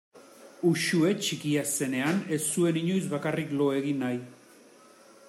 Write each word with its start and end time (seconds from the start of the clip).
Uxue 0.69 1.11
txikia 1.25 1.65
zenean 1.75 2.23
ez 2.37 2.41
zuen 2.55 2.79
inoiz 2.83 3.05
bakarrik 3.15 3.55
lo 3.61 3.71
egin 3.81 4.03
nahi. 4.07 4.21